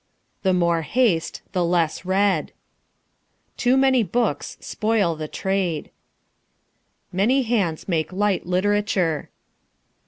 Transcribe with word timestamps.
The 0.41 0.51
more 0.51 0.81
haste 0.81 1.43
the 1.51 1.63
less 1.63 2.05
read. 2.05 2.53
Too 3.55 3.77
many 3.77 4.01
books 4.01 4.57
spoil 4.59 5.15
the 5.15 5.27
trade. 5.27 5.91
Many 7.11 7.43
hands 7.43 7.87
make 7.87 8.11
light 8.11 8.47
literature. 8.47 9.29